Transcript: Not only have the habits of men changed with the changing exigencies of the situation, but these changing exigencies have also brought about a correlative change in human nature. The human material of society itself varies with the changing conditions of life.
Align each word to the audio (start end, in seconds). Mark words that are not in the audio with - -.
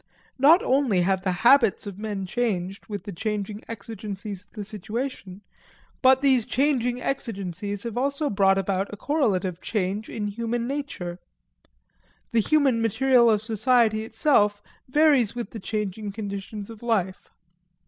Not 0.39 0.63
only 0.63 1.01
have 1.01 1.21
the 1.21 1.31
habits 1.45 1.85
of 1.85 1.99
men 1.99 2.25
changed 2.25 2.87
with 2.87 3.03
the 3.03 3.11
changing 3.11 3.61
exigencies 3.67 4.43
of 4.45 4.51
the 4.53 4.63
situation, 4.63 5.41
but 6.01 6.23
these 6.23 6.47
changing 6.47 6.99
exigencies 6.99 7.83
have 7.83 7.95
also 7.95 8.27
brought 8.31 8.57
about 8.57 8.91
a 8.91 8.97
correlative 8.97 9.61
change 9.61 10.09
in 10.09 10.25
human 10.29 10.65
nature. 10.65 11.19
The 12.31 12.39
human 12.41 12.81
material 12.81 13.29
of 13.29 13.43
society 13.43 14.03
itself 14.03 14.63
varies 14.89 15.35
with 15.35 15.51
the 15.51 15.59
changing 15.59 16.13
conditions 16.13 16.71
of 16.71 16.81
life. 16.81 17.29